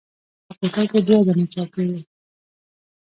[0.47, 2.01] په کوټه کښې دوې دانې چوکۍ وې.